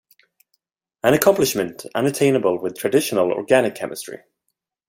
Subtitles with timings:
[1.03, 4.23] An accomplishment unattainable with traditional organic chemistry.